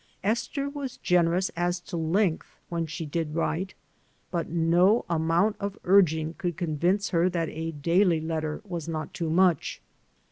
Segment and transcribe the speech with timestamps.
[0.23, 3.75] Esther was generous as to length when she did write,
[4.31, 9.29] but no amount of urging could convince her that a daily letter was not too
[9.29, 9.79] much.